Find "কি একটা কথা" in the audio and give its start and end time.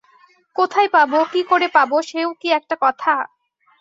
2.41-3.13